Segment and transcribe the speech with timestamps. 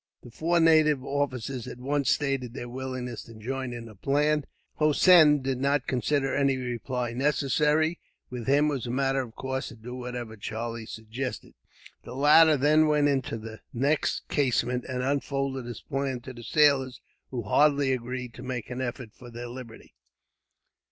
[0.23, 4.45] The four native officers at once stated their willingness to join in the plan.
[4.77, 7.99] Hossein did not consider any reply necessary.
[8.31, 11.53] With him, it was a matter of course to do whatever Charlie suggested.
[12.03, 16.99] The latter then went into the next casemate, and unfolded his plan to the sailors,
[17.29, 19.93] who heartily agreed to make an effort for their liberty.